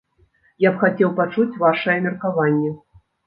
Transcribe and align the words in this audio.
Я 0.63 0.69
б 0.71 0.79
хацеў 0.83 1.11
пачуць 1.19 1.59
вашае 1.65 1.97
меркаванне. 2.07 2.73